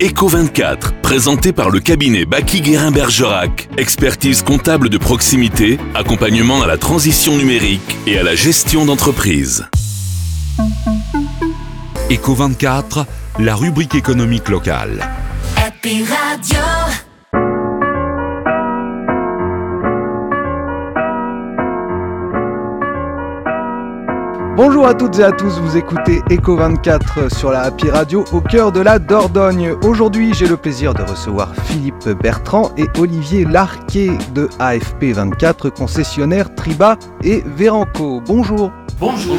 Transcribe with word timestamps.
Eco24, 0.00 0.92
présenté 1.02 1.52
par 1.52 1.68
le 1.68 1.78
cabinet 1.78 2.24
Baki 2.24 2.62
Guérin 2.62 2.90
Bergerac. 2.90 3.68
Expertise 3.76 4.42
comptable 4.42 4.88
de 4.88 4.96
proximité, 4.96 5.78
accompagnement 5.94 6.62
à 6.62 6.66
la 6.66 6.78
transition 6.78 7.36
numérique 7.36 7.98
et 8.06 8.18
à 8.18 8.22
la 8.22 8.34
gestion 8.34 8.86
d'entreprise. 8.86 9.66
Eco24, 12.08 13.04
la 13.40 13.54
rubrique 13.54 13.94
économique 13.94 14.48
locale. 14.48 15.06
Happy 15.58 16.02
Radio. 16.04 16.69
Bonjour 24.62 24.86
à 24.86 24.92
toutes 24.92 25.18
et 25.18 25.24
à 25.24 25.32
tous, 25.32 25.58
vous 25.58 25.78
écoutez 25.78 26.18
Eco24 26.28 27.34
sur 27.34 27.50
la 27.50 27.62
Happy 27.62 27.88
Radio 27.88 28.26
au 28.30 28.42
cœur 28.42 28.72
de 28.72 28.80
la 28.80 28.98
Dordogne. 28.98 29.74
Aujourd'hui, 29.84 30.34
j'ai 30.34 30.46
le 30.46 30.58
plaisir 30.58 30.92
de 30.92 31.00
recevoir 31.00 31.54
Philippe 31.64 32.10
Bertrand 32.22 32.70
et 32.76 32.84
Olivier 32.98 33.46
Larquet 33.46 34.10
de 34.34 34.48
AFP24, 34.58 35.70
concessionnaire 35.70 36.54
Triba 36.54 36.98
et 37.24 37.42
Véranco. 37.46 38.20
Bonjour. 38.20 38.70
Bonjour. 38.98 39.38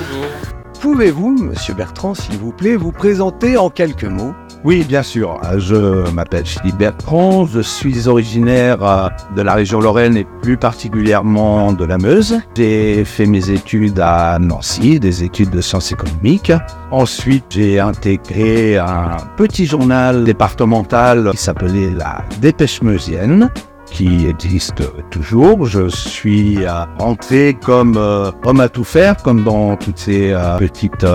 Pouvez-vous, 0.81 1.37
monsieur 1.37 1.75
Bertrand, 1.75 2.15
s'il 2.15 2.39
vous 2.39 2.51
plaît, 2.51 2.75
vous 2.75 2.91
présenter 2.91 3.57
en 3.57 3.69
quelques 3.69 4.05
mots 4.05 4.33
Oui, 4.63 4.83
bien 4.87 5.01
sûr. 5.01 5.41
Je 5.57 6.09
m'appelle 6.11 6.45
Philippe 6.45 6.77
Bertrand, 6.77 7.47
je 7.47 7.61
suis 7.61 8.07
originaire 8.07 8.83
euh, 8.83 9.09
de 9.35 9.41
la 9.41 9.55
région 9.55 9.79
Lorraine 9.81 10.15
et 10.15 10.27
plus 10.43 10.55
particulièrement 10.55 11.73
de 11.73 11.83
la 11.83 11.97
Meuse. 11.97 12.39
J'ai 12.55 13.03
fait 13.03 13.25
mes 13.25 13.49
études 13.49 13.99
à 13.99 14.37
Nancy, 14.39 14.99
des 14.99 15.23
études 15.23 15.49
de 15.49 15.61
sciences 15.61 15.91
économiques. 15.91 16.51
Ensuite, 16.91 17.45
j'ai 17.49 17.79
intégré 17.79 18.77
un 18.77 19.17
petit 19.35 19.65
journal 19.65 20.23
départemental 20.23 21.31
qui 21.31 21.37
s'appelait 21.37 21.89
la 21.89 22.23
Dépêche 22.39 22.83
Meusienne 22.83 23.49
qui 23.91 24.25
existe 24.25 24.81
toujours. 25.09 25.65
Je 25.65 25.89
suis 25.89 26.65
euh, 26.65 26.85
rentré 26.97 27.55
comme 27.63 27.95
euh, 27.97 28.31
homme 28.43 28.59
à 28.59 28.69
tout 28.69 28.83
faire, 28.83 29.17
comme 29.17 29.43
dans 29.43 29.75
toutes 29.75 29.99
ces 29.99 30.31
euh, 30.31 30.57
petites 30.57 31.05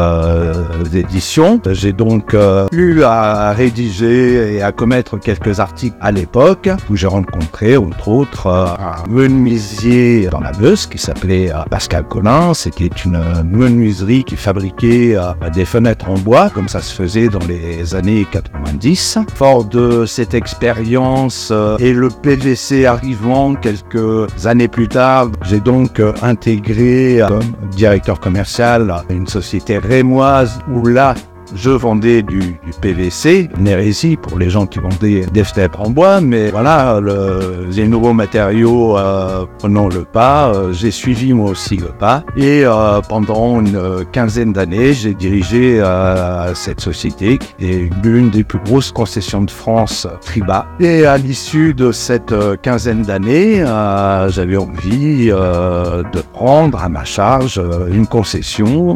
éditions. 0.94 1.60
J'ai 1.70 1.92
donc 1.92 2.36
eu 2.72 3.02
à 3.02 3.52
rédiger 3.52 4.54
et 4.54 4.62
à 4.62 4.72
commettre 4.72 5.18
quelques 5.18 5.60
articles 5.60 5.96
à 6.00 6.12
l'époque 6.12 6.68
où 6.90 6.96
j'ai 6.96 7.06
rencontré, 7.06 7.76
entre 7.76 8.08
autres, 8.08 8.48
un 8.48 9.08
menuisier 9.08 10.26
dans 10.26 10.40
la 10.40 10.52
Meuse 10.52 10.86
qui 10.86 10.98
s'appelait 10.98 11.50
Pascal 11.70 12.06
Collin. 12.06 12.54
C'était 12.54 12.90
une 13.04 13.22
menuiserie 13.44 14.24
qui 14.24 14.36
fabriquait 14.36 15.16
des 15.54 15.64
fenêtres 15.64 16.08
en 16.10 16.18
bois, 16.18 16.50
comme 16.50 16.68
ça 16.68 16.80
se 16.80 16.94
faisait 16.94 17.28
dans 17.28 17.44
les 17.48 17.94
années 17.94 18.26
90. 18.30 19.18
Fort 19.34 19.64
de 19.64 20.04
cette 20.06 20.34
expérience 20.34 21.52
et 21.78 21.92
le 21.92 22.08
PVC 22.10 22.65
arrivant 22.86 23.54
quelques 23.54 24.46
années 24.46 24.66
plus 24.66 24.88
tard, 24.88 25.30
j'ai 25.42 25.60
donc 25.60 26.00
euh, 26.00 26.12
intégré 26.22 27.22
euh, 27.22 27.28
comme 27.28 27.70
directeur 27.70 28.18
commercial 28.18 28.92
une 29.08 29.26
société 29.28 29.78
rémoise 29.78 30.58
où 30.72 30.84
là, 30.86 31.14
je 31.54 31.70
vendais 31.70 32.22
du, 32.22 32.38
du 32.40 32.72
PVC, 32.80 33.48
une 33.58 33.68
hérésie 33.68 34.16
pour 34.16 34.38
les 34.38 34.50
gens 34.50 34.66
qui 34.66 34.78
vendaient 34.78 35.26
des 35.32 35.44
fenêtres 35.44 35.80
en 35.80 35.90
bois, 35.90 36.20
mais 36.20 36.50
voilà, 36.50 37.00
le, 37.00 37.66
les 37.70 37.86
nouveaux 37.86 38.12
matériaux 38.12 38.96
euh, 38.98 39.46
prenant 39.58 39.88
le 39.88 40.04
pas, 40.04 40.48
euh, 40.48 40.72
j'ai 40.72 40.90
suivi 40.90 41.32
moi 41.32 41.50
aussi 41.50 41.76
le 41.76 41.88
pas. 41.88 42.24
Et 42.36 42.62
euh, 42.64 43.00
pendant 43.08 43.60
une 43.60 44.04
quinzaine 44.12 44.52
d'années, 44.52 44.92
j'ai 44.92 45.14
dirigé 45.14 45.80
euh, 45.80 46.54
cette 46.54 46.80
société 46.80 47.38
qui 47.38 47.64
est 47.64 47.90
l'une 48.02 48.30
des 48.30 48.44
plus 48.44 48.58
grosses 48.58 48.92
concessions 48.92 49.42
de 49.42 49.50
France, 49.50 50.06
Triba. 50.20 50.66
Et 50.80 51.06
à 51.06 51.16
l'issue 51.18 51.74
de 51.74 51.92
cette 51.92 52.32
euh, 52.32 52.56
quinzaine 52.56 53.02
d'années, 53.02 53.62
euh, 53.62 54.28
j'avais 54.28 54.56
envie 54.56 55.26
de 55.26 56.20
prendre 56.32 56.82
à 56.82 56.88
ma 56.88 57.04
charge 57.04 57.60
une 57.90 58.06
concession 58.06 58.94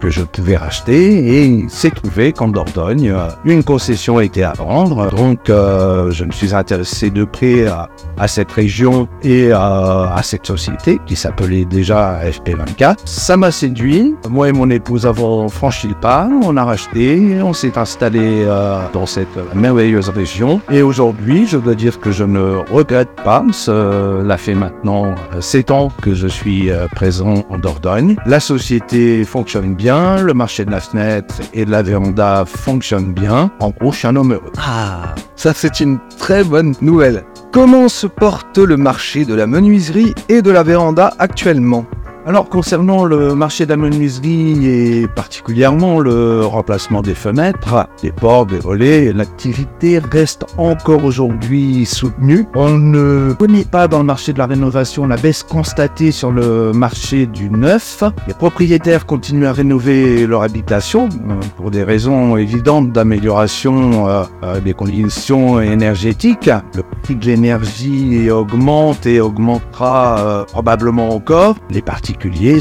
que 0.00 0.10
je 0.10 0.22
pouvais 0.22 0.56
racheter 0.56 1.42
et 1.42 1.61
s'est 1.68 1.90
trouvé 1.90 2.32
qu'en 2.32 2.48
Dordogne, 2.48 3.10
euh, 3.10 3.28
une 3.44 3.62
concession 3.62 4.20
était 4.20 4.42
à 4.42 4.52
vendre. 4.52 5.10
Donc, 5.10 5.48
euh, 5.50 6.10
je 6.10 6.24
me 6.24 6.32
suis 6.32 6.54
intéressé 6.54 7.10
de 7.10 7.24
près 7.24 7.66
à, 7.66 7.88
cette 8.28 8.52
région 8.52 9.08
et 9.22 9.50
à, 9.52 10.12
à 10.14 10.22
cette 10.22 10.46
société 10.46 11.00
qui 11.06 11.16
s'appelait 11.16 11.64
déjà 11.64 12.20
FP24. 12.24 12.98
Ça 13.04 13.36
m'a 13.36 13.50
séduit. 13.50 14.14
Moi 14.28 14.48
et 14.48 14.52
mon 14.52 14.70
épouse 14.70 15.06
avons 15.06 15.48
franchi 15.48 15.88
le 15.88 15.94
pas. 15.94 16.28
On 16.44 16.56
a 16.56 16.64
racheté. 16.64 17.42
On 17.42 17.52
s'est 17.52 17.76
installé 17.76 18.44
euh, 18.46 18.80
dans 18.92 19.06
cette 19.06 19.54
merveilleuse 19.54 20.08
région. 20.08 20.60
Et 20.70 20.82
aujourd'hui, 20.82 21.46
je 21.46 21.58
dois 21.58 21.74
dire 21.74 22.00
que 22.00 22.10
je 22.10 22.24
ne 22.24 22.62
regrette 22.72 23.10
pas. 23.24 23.44
Cela 23.52 24.36
fait 24.36 24.54
maintenant 24.54 25.14
7 25.40 25.70
ans 25.70 25.90
que 26.00 26.14
je 26.14 26.28
suis 26.28 26.70
présent 26.94 27.44
en 27.50 27.58
Dordogne. 27.58 28.16
La 28.26 28.40
société 28.40 29.24
fonctionne 29.24 29.74
bien. 29.74 30.20
Le 30.20 30.34
marché 30.34 30.64
de 30.64 30.70
la 30.70 30.80
fenêtre 30.80 31.34
et 31.54 31.64
de 31.64 31.70
la 31.70 31.82
véranda 31.82 32.44
fonctionne 32.46 33.12
bien. 33.12 33.50
En 33.60 33.70
gros, 33.70 33.92
je 33.92 33.98
suis 33.98 34.08
un 34.08 34.16
homme 34.16 34.32
heureux. 34.32 34.52
Ah, 34.58 35.14
ça 35.36 35.52
c'est 35.54 35.80
une 35.80 35.98
très 36.18 36.44
bonne 36.44 36.74
nouvelle. 36.80 37.24
Comment 37.52 37.88
se 37.88 38.06
porte 38.06 38.58
le 38.58 38.76
marché 38.76 39.24
de 39.24 39.34
la 39.34 39.46
menuiserie 39.46 40.14
et 40.28 40.42
de 40.42 40.50
la 40.50 40.62
véranda 40.62 41.12
actuellement? 41.18 41.84
Alors 42.24 42.48
concernant 42.48 43.04
le 43.04 43.34
marché 43.34 43.64
de 43.64 43.70
la 43.70 43.76
menuiserie 43.76 44.66
et 44.66 45.08
particulièrement 45.08 45.98
le 45.98 46.44
remplacement 46.44 47.02
des 47.02 47.14
fenêtres, 47.14 47.88
des 48.00 48.12
portes, 48.12 48.50
des 48.50 48.58
volets, 48.58 49.12
l'activité 49.12 49.98
reste 49.98 50.44
encore 50.56 51.04
aujourd'hui 51.04 51.84
soutenue. 51.84 52.46
On 52.54 52.70
ne 52.70 53.32
connaît 53.32 53.64
pas 53.64 53.88
dans 53.88 53.98
le 53.98 54.04
marché 54.04 54.32
de 54.32 54.38
la 54.38 54.46
rénovation 54.46 55.06
la 55.06 55.16
baisse 55.16 55.42
constatée 55.42 56.12
sur 56.12 56.30
le 56.30 56.72
marché 56.72 57.26
du 57.26 57.50
neuf. 57.50 58.04
Les 58.28 58.34
propriétaires 58.34 59.04
continuent 59.04 59.46
à 59.46 59.52
rénover 59.52 60.26
leur 60.26 60.42
habitation 60.42 61.08
euh, 61.08 61.34
pour 61.56 61.70
des 61.70 61.82
raisons 61.82 62.36
évidentes 62.36 62.92
d'amélioration 62.92 64.08
euh, 64.08 64.22
euh, 64.44 64.60
des 64.60 64.74
conditions 64.74 65.60
énergétiques. 65.60 66.50
Le 66.74 66.84
prix 67.02 67.16
de 67.16 67.26
l'énergie 67.26 68.30
augmente 68.30 69.06
et 69.06 69.20
augmentera 69.20 70.46
probablement 70.52 71.10
encore. 71.10 71.56
Les 71.70 71.82
particuliers 71.82 72.11
euh, 72.24 72.60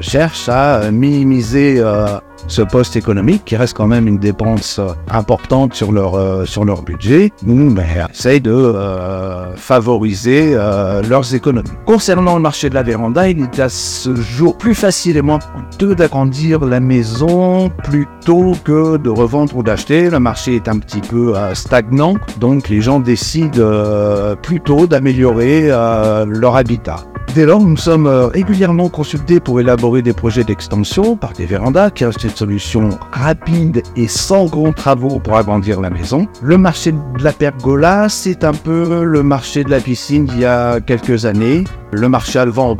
cherchent 0.00 0.48
à 0.48 0.90
minimiser 0.90 1.76
euh, 1.78 2.06
ce 2.48 2.62
poste 2.62 2.96
économique 2.96 3.44
qui 3.44 3.56
reste 3.56 3.76
quand 3.76 3.86
même 3.86 4.08
une 4.08 4.18
dépense 4.18 4.78
euh, 4.78 4.88
importante 5.10 5.74
sur 5.74 5.92
leur, 5.92 6.14
euh, 6.14 6.44
sur 6.44 6.64
leur 6.64 6.82
budget. 6.82 7.32
Nous, 7.44 7.72
ben, 7.72 7.86
essayent 8.12 8.40
de 8.40 8.50
euh, 8.52 9.54
favoriser 9.56 10.52
euh, 10.54 11.02
leurs 11.02 11.34
économies. 11.34 11.70
Concernant 11.86 12.36
le 12.36 12.42
marché 12.42 12.68
de 12.68 12.74
la 12.74 12.82
véranda, 12.82 13.28
il 13.28 13.42
est 13.42 13.58
à 13.58 13.68
ce 13.68 14.14
jour 14.14 14.56
plus 14.58 14.74
facilement 14.74 15.38
de 15.78 15.94
d'agrandir 15.94 16.64
la 16.64 16.80
maison 16.80 17.70
plutôt 17.84 18.52
que 18.64 18.96
de 18.96 19.10
revendre 19.10 19.56
ou 19.56 19.62
d'acheter. 19.62 20.10
Le 20.10 20.18
marché 20.18 20.56
est 20.56 20.68
un 20.68 20.78
petit 20.78 21.00
peu 21.00 21.36
euh, 21.36 21.54
stagnant, 21.54 22.14
donc 22.38 22.68
les 22.68 22.80
gens 22.80 23.00
décident 23.00 23.58
euh, 23.58 24.34
plutôt 24.36 24.86
d'améliorer 24.86 25.68
euh, 25.70 26.24
leur 26.26 26.56
habitat. 26.56 27.04
Dès 27.34 27.46
lors, 27.46 27.60
nous 27.60 27.78
sommes 27.78 28.06
euh, 28.06 28.26
régulièrement 28.26 28.90
consultés 28.90 29.40
pour 29.40 29.58
élaborer 29.58 30.02
des 30.02 30.12
projets 30.12 30.44
d'extension 30.44 31.16
par 31.16 31.32
des 31.32 31.46
vérandas 31.46 31.88
qui 31.88 32.04
restent 32.04 32.24
une 32.24 32.30
solution 32.30 32.90
rapide 33.10 33.82
et 33.96 34.06
sans 34.06 34.44
grands 34.44 34.74
travaux 34.74 35.18
pour 35.18 35.38
agrandir 35.38 35.80
la 35.80 35.88
maison. 35.88 36.28
Le 36.42 36.58
marché 36.58 36.92
de 36.92 37.24
la 37.24 37.32
pergola, 37.32 38.10
c'est 38.10 38.44
un 38.44 38.52
peu 38.52 39.02
le 39.04 39.22
marché 39.22 39.64
de 39.64 39.70
la 39.70 39.80
piscine 39.80 40.26
d'il 40.26 40.40
y 40.40 40.44
a 40.44 40.80
quelques 40.80 41.24
années. 41.24 41.64
Le 41.94 42.08
marché 42.08 42.38
a 42.38 42.46
en. 42.46 42.76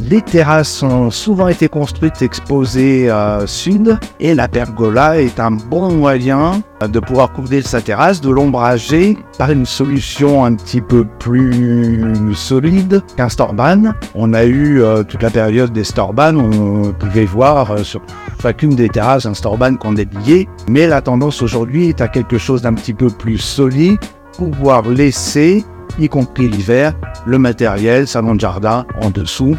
Les 0.00 0.22
terrasses 0.22 0.82
ont 0.82 1.12
souvent 1.12 1.46
été 1.46 1.68
construites 1.68 2.20
exposées 2.20 3.08
à 3.08 3.46
sud 3.46 3.96
et 4.18 4.34
la 4.34 4.48
pergola 4.48 5.20
est 5.20 5.38
un 5.38 5.52
bon 5.52 5.92
moyen 5.92 6.62
de 6.80 6.98
pouvoir 6.98 7.32
couvrir 7.32 7.64
sa 7.64 7.80
terrasse 7.80 8.20
de 8.20 8.28
l'ombrager 8.28 9.16
par 9.38 9.52
une 9.52 9.66
solution 9.66 10.44
un 10.44 10.54
petit 10.54 10.80
peu 10.80 11.06
plus 11.20 12.34
solide 12.34 13.02
qu'un 13.16 13.28
Storban. 13.28 13.94
On 14.16 14.34
a 14.34 14.44
eu 14.44 14.82
euh, 14.82 15.04
toute 15.04 15.22
la 15.22 15.30
période 15.30 15.72
des 15.72 15.84
Storban, 15.84 16.34
on 16.34 16.92
pouvait 16.92 17.24
voir 17.24 17.70
euh, 17.70 17.84
sur 17.84 18.02
chacune 18.42 18.74
des 18.74 18.88
terrasses 18.88 19.26
un 19.26 19.34
Storban 19.34 19.76
qu'on 19.76 19.92
débillait, 19.92 20.48
mais 20.68 20.88
la 20.88 21.02
tendance 21.02 21.40
aujourd'hui 21.40 21.90
est 21.90 22.00
à 22.00 22.08
quelque 22.08 22.36
chose 22.36 22.62
d'un 22.62 22.74
petit 22.74 22.94
peu 22.94 23.10
plus 23.10 23.38
solide, 23.38 23.98
pouvoir 24.36 24.88
laisser, 24.88 25.64
y 25.98 26.08
compris 26.08 26.48
l'hiver, 26.48 26.94
le 27.26 27.38
matériel, 27.38 28.06
salon 28.06 28.34
de 28.34 28.40
jardin 28.40 28.86
en 29.00 29.10
dessous. 29.10 29.56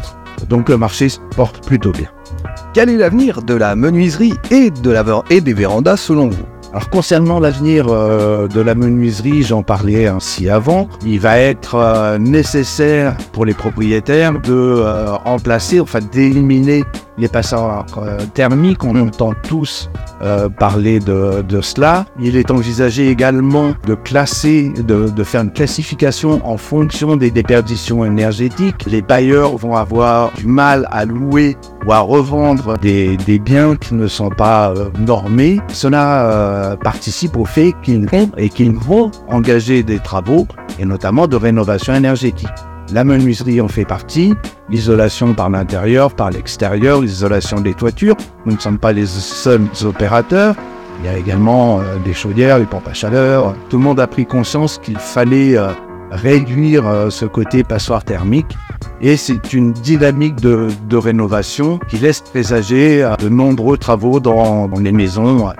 Donc 0.48 0.68
le 0.68 0.76
marché 0.76 1.08
se 1.08 1.18
porte 1.34 1.66
plutôt 1.66 1.92
bien. 1.92 2.08
Quel 2.74 2.90
est 2.90 2.96
l'avenir 2.96 3.42
de 3.42 3.54
la 3.54 3.74
menuiserie 3.74 4.34
et, 4.50 4.70
de 4.70 4.90
la 4.90 5.02
ver- 5.02 5.24
et 5.30 5.40
des 5.40 5.54
vérandas 5.54 5.96
selon 5.96 6.28
vous? 6.28 6.44
Alors 6.70 6.90
concernant 6.90 7.40
l'avenir 7.40 7.86
euh, 7.88 8.46
de 8.46 8.60
la 8.60 8.74
menuiserie, 8.74 9.42
j'en 9.42 9.62
parlais 9.62 10.06
ainsi 10.06 10.50
avant, 10.50 10.86
il 11.04 11.18
va 11.18 11.38
être 11.38 11.76
euh, 11.76 12.18
nécessaire 12.18 13.16
pour 13.32 13.46
les 13.46 13.54
propriétaires 13.54 14.38
de 14.38 14.52
euh, 14.52 15.14
remplacer, 15.14 15.80
enfin 15.80 16.00
d'éliminer 16.12 16.84
les 17.16 17.30
euh, 17.34 18.18
thermiques, 18.34 18.84
on 18.84 19.00
entend 19.00 19.32
tous 19.48 19.90
euh, 20.22 20.48
parler 20.48 20.98
de, 21.00 21.60
cela. 21.60 22.06
Il 22.20 22.36
est 22.36 22.50
envisagé 22.50 23.08
également 23.08 23.74
de 23.86 23.94
classer, 23.94 24.70
de, 24.70 25.24
faire 25.24 25.42
une 25.42 25.52
classification 25.52 26.40
en 26.44 26.56
fonction 26.56 27.16
des 27.16 27.30
déperditions 27.30 28.04
énergétiques. 28.04 28.84
Les 28.86 29.02
bailleurs 29.02 29.56
vont 29.56 29.76
avoir 29.76 30.32
du 30.34 30.46
mal 30.46 30.88
à 30.90 31.04
louer 31.04 31.56
ou 31.86 31.92
à 31.92 32.00
revendre 32.00 32.78
des, 32.78 33.16
biens 33.38 33.76
qui 33.76 33.94
ne 33.94 34.08
sont 34.08 34.30
pas 34.30 34.70
euh, 34.70 34.88
normés. 34.98 35.60
Cela 35.68 36.26
euh, 36.26 36.76
participe 36.76 37.36
au 37.36 37.44
fait 37.44 37.74
qu'ils 37.82 38.08
et 38.36 38.48
qu'ils 38.48 38.74
vont 38.74 39.10
engager 39.28 39.82
des 39.82 39.98
travaux 39.98 40.46
et 40.78 40.84
notamment 40.84 41.26
de 41.26 41.36
rénovation 41.36 41.94
énergétique. 41.94 42.48
La 42.92 43.04
menuiserie 43.04 43.60
en 43.60 43.68
fait 43.68 43.84
partie, 43.84 44.34
l'isolation 44.70 45.34
par 45.34 45.50
l'intérieur, 45.50 46.14
par 46.14 46.30
l'extérieur, 46.30 47.02
l'isolation 47.02 47.60
des 47.60 47.74
toitures. 47.74 48.16
Nous 48.46 48.54
ne 48.54 48.60
sommes 48.60 48.78
pas 48.78 48.92
les 48.92 49.04
seuls 49.06 49.68
opérateurs. 49.84 50.54
Il 51.00 51.06
y 51.06 51.08
a 51.08 51.18
également 51.18 51.80
euh, 51.80 51.98
des 52.04 52.14
chaudières, 52.14 52.58
des 52.58 52.64
pompes 52.64 52.88
à 52.88 52.94
chaleur. 52.94 53.54
Tout 53.68 53.76
le 53.76 53.84
monde 53.84 54.00
a 54.00 54.06
pris 54.06 54.24
conscience 54.24 54.78
qu'il 54.78 54.98
fallait 54.98 55.56
euh, 55.56 55.68
réduire 56.10 56.88
euh, 56.88 57.10
ce 57.10 57.26
côté 57.26 57.62
passoire 57.62 58.04
thermique. 58.04 58.56
Et 59.02 59.16
c'est 59.16 59.52
une 59.52 59.72
dynamique 59.72 60.36
de, 60.36 60.96
rénovation 60.96 61.78
qui 61.88 61.98
laisse 61.98 62.20
présager 62.20 63.08
de 63.20 63.28
nombreux 63.28 63.76
travaux 63.76 64.18
dans 64.18 64.68
les 64.80 64.92
maisons. 64.92 65.52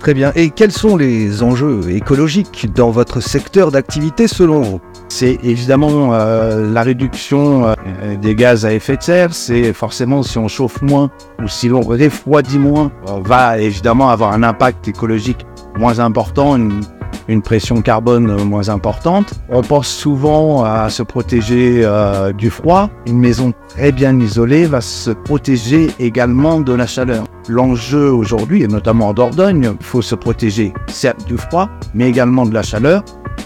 Très 0.00 0.12
bien. 0.12 0.32
Et 0.34 0.50
quels 0.50 0.72
sont 0.72 0.96
les 0.96 1.42
enjeux 1.42 1.90
écologiques 1.90 2.68
dans 2.74 2.90
votre 2.90 3.20
secteur 3.20 3.70
d'activité 3.70 4.26
selon 4.26 4.60
vous? 4.60 4.80
C'est 5.12 5.38
évidemment 5.44 6.14
euh, 6.14 6.72
la 6.72 6.82
réduction 6.82 7.66
euh, 7.66 7.74
des 8.16 8.34
gaz 8.34 8.64
à 8.64 8.72
effet 8.72 8.96
de 8.96 9.02
serre. 9.02 9.34
C'est 9.34 9.74
forcément 9.74 10.22
si 10.22 10.38
on 10.38 10.48
chauffe 10.48 10.80
moins 10.80 11.10
ou 11.42 11.48
si 11.48 11.68
l'on 11.68 11.82
refroidit 11.82 12.58
moins, 12.58 12.90
on 13.06 13.20
va 13.20 13.58
évidemment 13.58 14.08
avoir 14.08 14.32
un 14.32 14.42
impact 14.42 14.88
écologique 14.88 15.44
moins 15.78 15.98
important, 15.98 16.56
une, 16.56 17.42
pression 17.42 17.82
carbone 17.82 18.42
moins 18.44 18.70
importante. 18.70 19.34
On 19.50 19.62
pense 19.62 19.88
souvent 19.88 20.64
à 20.64 20.88
se 20.88 21.02
protéger 21.02 21.82
euh, 21.84 22.32
du 22.32 22.48
froid. 22.50 22.88
Une 23.06 23.18
maison 23.18 23.52
très 23.68 23.92
bien 23.92 24.18
isolée 24.18 24.64
va 24.64 24.80
se 24.80 25.10
protéger 25.10 25.88
également 25.98 26.60
de 26.60 26.72
la 26.72 26.86
chaleur. 26.86 27.24
L'enjeu 27.48 28.10
aujourd'hui, 28.10 28.62
et 28.62 28.68
notamment 28.68 29.08
en 29.08 29.14
Dordogne, 29.14 29.74
il 29.78 29.86
faut 29.86 30.02
se 30.02 30.14
protéger 30.14 30.72
certes 30.88 31.26
du 31.26 31.36
froid, 31.36 31.68
mais 31.94 32.08
également 32.08 32.46
de 32.46 32.54
la 32.54 32.62
chaleur 32.62 33.02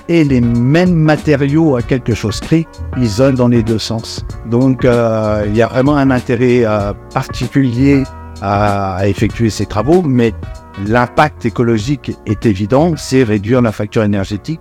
et 0.08 0.24
les 0.24 0.40
mêmes 0.40 0.94
matériaux 0.94 1.76
à 1.76 1.82
quelque 1.82 2.14
chose 2.14 2.40
près 2.40 2.66
isolent 2.96 3.36
dans 3.36 3.48
les 3.48 3.62
deux 3.62 3.78
sens. 3.78 4.24
Donc 4.50 4.84
euh, 4.84 5.44
il 5.46 5.56
y 5.56 5.62
a 5.62 5.66
vraiment 5.66 5.96
un 5.96 6.10
intérêt 6.10 6.64
euh, 6.64 6.92
particulier 7.12 8.04
à, 8.42 9.00
effectuer 9.06 9.50
ces 9.50 9.66
travaux, 9.66 10.02
mais 10.02 10.32
l'impact 10.86 11.46
écologique 11.46 12.12
est 12.26 12.46
évident, 12.46 12.94
c'est 12.96 13.22
réduire 13.22 13.62
la 13.62 13.72
facture 13.72 14.02
énergétique 14.02 14.60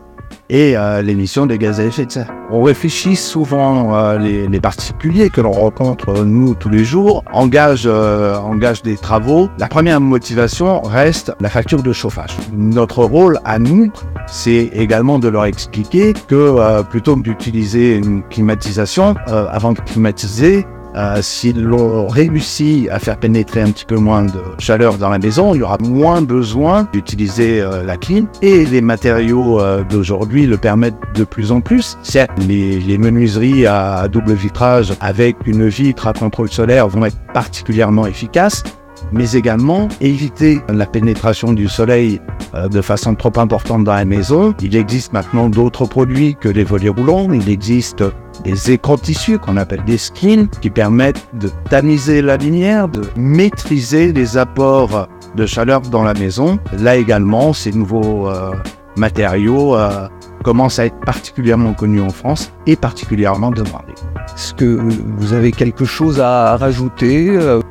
et 0.49 0.77
euh, 0.77 1.01
l'émission 1.01 1.45
des 1.45 1.57
gaz 1.57 1.79
à 1.79 1.85
effet 1.85 2.05
de 2.05 2.11
serre. 2.11 2.33
On 2.51 2.61
réfléchit 2.61 3.15
souvent, 3.15 3.95
euh, 3.95 4.17
les, 4.17 4.47
les, 4.47 4.59
particuliers 4.59 5.29
que 5.29 5.41
l'on 5.41 5.51
rencontre 5.51 6.23
nous 6.23 6.53
tous 6.53 6.69
les 6.69 6.83
jours 6.83 7.23
engagent, 7.31 7.87
euh, 7.87 8.35
engagent 8.37 8.83
des 8.83 8.97
travaux. 8.97 9.49
La 9.57 9.67
première 9.67 9.99
motivation 9.99 10.81
reste 10.81 11.33
la 11.39 11.49
facture 11.49 11.81
de 11.81 11.93
chauffage. 11.93 12.35
Notre 12.53 13.03
rôle 13.03 13.39
à 13.45 13.59
nous, 13.59 13.91
c'est 14.27 14.69
également 14.73 15.19
de 15.19 15.27
leur 15.27 15.45
expliquer 15.45 16.13
que 16.27 16.35
euh, 16.35 16.83
plutôt 16.83 17.15
que 17.15 17.21
d'utiliser 17.21 17.95
une 17.95 18.23
climatisation, 18.23 19.15
euh, 19.29 19.47
avant 19.49 19.73
de 19.73 19.79
climatiser, 19.79 20.65
euh, 20.95 21.19
si 21.21 21.53
l'on 21.53 22.07
réussit 22.07 22.89
à 22.89 22.99
faire 22.99 23.17
pénétrer 23.17 23.61
un 23.61 23.71
petit 23.71 23.85
peu 23.85 23.97
moins 23.97 24.23
de 24.23 24.41
chaleur 24.59 24.97
dans 24.97 25.09
la 25.09 25.19
maison, 25.19 25.53
il 25.53 25.59
y 25.59 25.63
aura 25.63 25.77
moins 25.79 26.21
besoin 26.21 26.87
d'utiliser 26.93 27.61
euh, 27.61 27.83
la 27.83 27.97
clim 27.97 28.27
et 28.41 28.65
les 28.65 28.81
matériaux 28.81 29.59
euh, 29.59 29.83
d'aujourd'hui 29.83 30.45
le 30.45 30.57
permettent 30.57 30.95
de 31.13 31.23
plus 31.23 31.51
en 31.51 31.61
plus. 31.61 31.97
Certes, 32.03 32.31
les, 32.47 32.79
les, 32.79 32.97
menuiseries 32.97 33.67
à 33.67 34.07
double 34.07 34.33
vitrage 34.33 34.93
avec 35.01 35.35
une 35.45 35.67
vitre 35.67 36.07
à 36.07 36.13
contrôle 36.13 36.49
solaire 36.49 36.87
vont 36.87 37.05
être 37.05 37.17
particulièrement 37.33 38.05
efficaces, 38.05 38.63
mais 39.11 39.33
également 39.33 39.87
éviter 40.01 40.61
la 40.69 40.85
pénétration 40.85 41.53
du 41.53 41.67
soleil 41.67 42.21
euh, 42.53 42.67
de 42.67 42.81
façon 42.81 43.15
trop 43.15 43.31
importante 43.37 43.83
dans 43.83 43.93
la 43.93 44.05
maison. 44.05 44.53
Il 44.61 44.75
existe 44.75 45.13
maintenant 45.13 45.49
d'autres 45.49 45.85
produits 45.85 46.35
que 46.39 46.49
les 46.49 46.63
volets 46.63 46.89
roulants. 46.89 47.31
Il 47.31 47.49
existe 47.49 48.03
des 48.43 48.71
écrans 48.71 48.97
tissus 48.97 49.39
qu'on 49.39 49.57
appelle 49.57 49.83
des 49.85 49.97
screens 49.97 50.47
qui 50.61 50.69
permettent 50.69 51.27
de 51.33 51.49
tamiser 51.69 52.21
la 52.21 52.37
lumière, 52.37 52.87
de 52.87 53.03
maîtriser 53.15 54.11
les 54.13 54.37
apports 54.37 55.07
de 55.35 55.45
chaleur 55.45 55.81
dans 55.81 56.03
la 56.03 56.13
maison. 56.13 56.59
Là 56.79 56.95
également, 56.95 57.53
ces 57.53 57.71
nouveaux 57.71 58.29
euh, 58.29 58.51
matériaux 58.97 59.75
euh, 59.75 60.07
commencent 60.43 60.79
à 60.79 60.85
être 60.85 60.99
particulièrement 61.05 61.73
connus 61.73 62.01
en 62.01 62.09
France 62.09 62.51
et 62.67 62.75
particulièrement 62.75 63.51
demandés. 63.51 63.93
Est-ce 64.35 64.53
que 64.53 64.79
vous 65.17 65.33
avez 65.33 65.51
quelque 65.51 65.85
chose 65.85 66.19
à 66.19 66.55
rajouter 66.57 67.29
euh? 67.29 67.61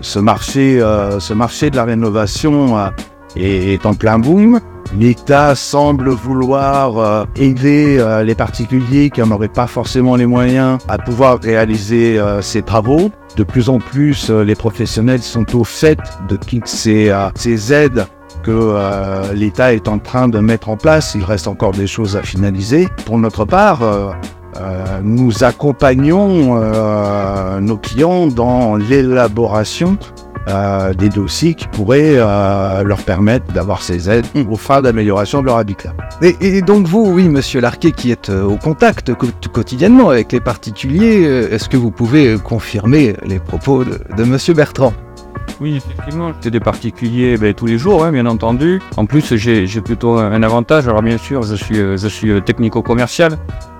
Ce 0.00 0.20
marché, 0.20 0.80
euh, 0.80 1.18
ce 1.18 1.34
marché 1.34 1.70
de 1.70 1.76
la 1.76 1.84
rénovation 1.84 2.78
est, 3.34 3.72
est, 3.74 3.84
en 3.84 3.94
plein 3.94 4.20
boom. 4.20 4.60
L'État 4.96 5.54
semble 5.54 6.10
vouloir 6.10 6.98
euh, 6.98 7.24
aider 7.36 8.02
les 8.24 8.34
particuliers 8.34 9.10
qui 9.10 9.20
n'en 9.20 9.30
auraient 9.32 9.48
pas 9.48 9.66
forcément 9.66 10.16
les 10.16 10.26
moyens 10.26 10.78
à 10.88 10.98
pouvoir 10.98 11.38
réaliser 11.40 12.20
ces 12.40 12.62
travaux. 12.62 13.10
De 13.36 13.42
plus 13.42 13.68
en 13.68 13.78
plus, 13.78 14.30
les 14.30 14.54
professionnels 14.54 15.22
sont 15.22 15.56
au 15.56 15.64
fait 15.64 15.98
de 16.28 16.36
toutes 16.36 16.66
ces, 16.66 17.12
aides 17.72 18.06
que 18.42 19.34
l'État 19.34 19.74
est 19.74 19.88
en 19.88 19.98
train 19.98 20.28
de 20.28 20.38
mettre 20.38 20.68
en 20.68 20.76
place. 20.76 21.14
Il 21.14 21.24
reste 21.24 21.48
encore 21.48 21.72
des 21.72 21.86
choses 21.86 22.16
à 22.16 22.22
finaliser. 22.22 22.88
Pour 23.04 23.18
notre 23.18 23.44
part, 23.44 23.80
euh, 24.60 25.00
nous 25.02 25.44
accompagnons 25.44 26.60
euh, 26.60 27.60
nos 27.60 27.76
clients 27.76 28.26
dans 28.26 28.76
l'élaboration 28.76 29.98
euh, 30.48 30.92
des 30.94 31.08
dossiers 31.08 31.54
qui 31.54 31.68
pourraient 31.68 32.16
euh, 32.16 32.82
leur 32.82 33.02
permettre 33.02 33.52
d'avoir 33.52 33.82
ces 33.82 34.08
aides 34.10 34.26
mmh. 34.34 34.50
aux 34.50 34.56
fins 34.56 34.82
d'amélioration 34.82 35.40
de 35.40 35.46
leur 35.46 35.56
habitat. 35.56 35.92
Et, 36.22 36.36
et, 36.40 36.62
donc 36.62 36.86
vous, 36.86 37.04
oui, 37.06 37.28
monsieur 37.28 37.60
Larquet, 37.60 37.92
qui 37.92 38.10
êtes 38.10 38.30
au 38.30 38.56
contact 38.56 39.12
quotidiennement 39.52 40.10
avec 40.10 40.32
les 40.32 40.40
particuliers, 40.40 41.22
est-ce 41.50 41.68
que 41.68 41.76
vous 41.76 41.90
pouvez 41.90 42.36
confirmer 42.38 43.16
les 43.24 43.38
propos 43.38 43.84
de, 43.84 44.00
de 44.16 44.24
monsieur 44.24 44.54
Bertrand? 44.54 44.92
Oui, 45.60 45.76
effectivement, 45.76 46.32
c'est 46.40 46.50
des 46.50 46.60
particuliers 46.60 47.36
ben, 47.36 47.52
tous 47.52 47.66
les 47.66 47.78
jours, 47.78 48.04
hein, 48.04 48.12
bien 48.12 48.26
entendu. 48.26 48.80
En 48.96 49.06
plus, 49.06 49.34
j'ai 49.34 49.80
plutôt 49.80 50.18
un 50.18 50.42
avantage. 50.42 50.86
Alors, 50.88 51.02
bien 51.02 51.18
sûr, 51.18 51.42
je 51.42 51.54
suis, 51.54 51.76
je 51.76 52.08
suis 52.08 52.40
technico-commercial, 52.42 53.38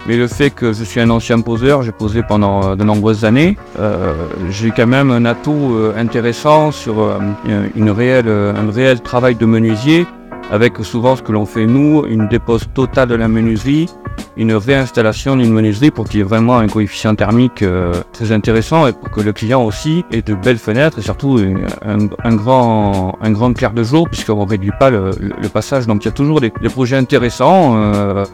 mais 0.09 0.17
le 0.17 0.27
fait 0.27 0.50
que 0.50 0.73
je 0.73 0.85
suis 0.85 1.00
un 1.00 1.11
ancien 1.11 1.41
poseur, 1.41 1.83
j'ai 1.83 1.93
posé 1.93 2.23
pendant 2.23 2.75
de 2.75 2.83
nombreuses 2.83 3.25
années, 3.25 3.59
euh, 3.79 4.15
j'ai 4.49 4.71
quand 4.71 4.87
même 4.87 5.11
un 5.11 5.25
atout 5.27 5.75
euh, 5.75 5.93
intéressant 5.97 6.73
sur 6.73 7.00
euh, 7.00 7.19
un 7.47 7.93
réel 7.93 9.00
travail 9.03 9.35
de 9.35 9.45
menuisier, 9.45 10.07
avec 10.50 10.79
souvent 10.79 11.15
ce 11.15 11.23
que 11.23 11.33
l'on 11.33 11.45
fait 11.45 11.67
nous, 11.67 12.05
une 12.07 12.27
dépose 12.27 12.65
totale 12.73 13.09
de 13.09 13.17
la 13.17 13.29
menuiserie, 13.29 13.88
une 14.37 14.53
réinstallation 14.55 15.37
d'une 15.37 15.53
menuiserie 15.53 15.91
pour 15.91 16.09
qu'il 16.09 16.19
y 16.19 16.21
ait 16.21 16.25
vraiment 16.27 16.59
un 16.59 16.69
coefficient 16.69 17.15
thermique 17.15 17.63
euh, 17.63 17.93
très 18.13 18.33
intéressant 18.33 18.87
et 18.87 18.93
pour 18.93 19.11
que 19.11 19.21
le 19.21 19.33
client 19.33 19.63
aussi 19.65 20.05
ait 20.13 20.23
de 20.23 20.35
belles 20.35 20.59
fenêtres 20.59 20.99
et 20.99 21.03
surtout 21.03 21.41
un, 21.85 21.99
un 22.25 22.35
grand, 22.37 23.17
un 23.21 23.31
grand 23.31 23.53
clair 23.53 23.73
de 23.73 23.83
jour 23.83 24.09
puisqu'on 24.09 24.45
ne 24.45 24.51
réduit 24.51 24.73
pas 24.79 24.91
le, 24.91 25.11
le, 25.19 25.49
passage. 25.49 25.87
Donc 25.87 26.05
il 26.05 26.07
y 26.07 26.09
a 26.09 26.13
toujours 26.13 26.41
des, 26.41 26.53
des 26.63 26.69
projets 26.69 26.97
intéressants. 26.97 27.77
Euh, 27.77 28.25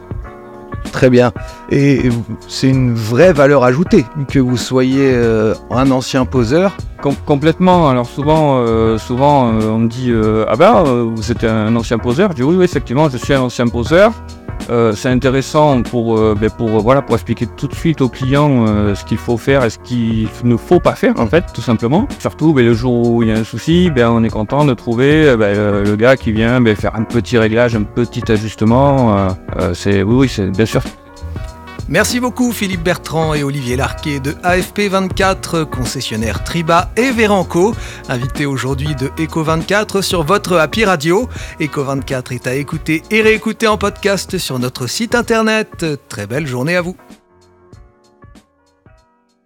Très 0.91 1.09
bien. 1.09 1.31
Et 1.69 2.09
c'est 2.47 2.69
une 2.69 2.93
vraie 2.93 3.33
valeur 3.33 3.63
ajoutée 3.63 4.05
que 4.29 4.39
vous 4.39 4.57
soyez 4.57 5.11
euh, 5.13 5.53
un 5.71 5.91
ancien 5.91 6.25
poseur. 6.25 6.77
Com 7.01 7.15
complètement. 7.25 7.89
Alors 7.89 8.07
souvent, 8.07 8.59
euh, 8.59 8.97
souvent 8.97 9.49
euh, 9.53 9.69
on 9.69 9.79
me 9.79 9.87
dit 9.87 10.13
ah 10.47 10.55
ben 10.55 10.83
vous 10.83 11.31
êtes 11.31 11.43
un 11.43 11.75
ancien 11.75 11.97
poseur. 11.97 12.31
Je 12.31 12.35
dis 12.37 12.43
oui, 12.43 12.55
oui 12.55 12.65
effectivement 12.65 13.09
je 13.09 13.17
suis 13.17 13.33
un 13.33 13.41
ancien 13.41 13.67
poseur. 13.67 14.13
Euh, 14.69 14.93
c'est 14.93 15.09
intéressant 15.09 15.81
pour, 15.83 16.17
euh, 16.17 16.35
ben 16.39 16.49
pour, 16.49 16.69
voilà, 16.81 17.01
pour 17.01 17.15
expliquer 17.15 17.45
tout 17.45 17.67
de 17.67 17.75
suite 17.75 18.01
aux 18.01 18.09
clients 18.09 18.65
euh, 18.67 18.95
ce 18.95 19.05
qu'il 19.05 19.17
faut 19.17 19.37
faire 19.37 19.63
et 19.63 19.69
ce 19.69 19.77
qu'il 19.79 20.27
ne 20.43 20.57
faut 20.57 20.79
pas 20.79 20.95
faire, 20.95 21.19
en 21.19 21.27
fait, 21.27 21.45
tout 21.53 21.61
simplement. 21.61 22.07
Surtout, 22.19 22.53
ben, 22.53 22.65
le 22.65 22.73
jour 22.73 23.07
où 23.07 23.23
il 23.23 23.29
y 23.29 23.31
a 23.31 23.35
un 23.35 23.43
souci, 23.43 23.91
ben, 23.91 24.09
on 24.09 24.23
est 24.23 24.29
content 24.29 24.65
de 24.65 24.73
trouver 24.73 25.35
ben, 25.37 25.83
le 25.83 25.95
gars 25.95 26.17
qui 26.17 26.31
vient 26.31 26.61
ben, 26.61 26.75
faire 26.75 26.95
un 26.95 27.03
petit 27.03 27.37
réglage, 27.37 27.75
un 27.75 27.83
petit 27.83 28.29
ajustement. 28.31 29.27
c'est 29.73 30.03
oui, 30.03 30.15
oui, 30.15 30.29
c'est 30.29 30.49
bien 30.49 30.65
sûr. 30.65 30.81
Merci 31.87 32.19
beaucoup 32.19 32.51
Philippe 32.51 32.81
Bertrand 32.81 33.35
et 33.35 33.43
Olivier 33.43 33.75
Larquet 33.75 34.19
de 34.19 34.31
AFP24, 34.31 35.65
concessionnaire 35.65 36.43
Triba 36.43 36.89
et 36.97 37.11
Véranco, 37.11 37.75
invité 38.09 38.47
aujourd'hui 38.47 38.95
de 38.95 39.09
Eco24 39.23 40.01
sur 40.01 40.23
votre 40.23 40.57
Happy 40.57 40.83
Radio. 40.83 41.29
Eco24 41.59 42.33
est 42.33 42.47
à 42.47 42.55
écouter 42.55 43.03
et 43.11 43.21
réécouter 43.21 43.67
en 43.67 43.77
podcast 43.77 44.39
sur 44.39 44.57
notre 44.57 44.87
site 44.87 45.13
internet. 45.13 45.85
Très 46.09 46.25
belle 46.25 46.47
journée 46.47 46.75
à 46.75 46.81
vous. 46.81 46.95